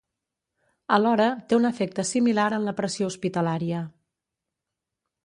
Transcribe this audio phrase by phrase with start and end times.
[0.95, 3.83] Alhora, té un efecte similar en la pressió hospitalària.